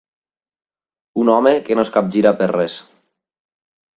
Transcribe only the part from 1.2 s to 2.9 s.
Un home que no es capgira per res.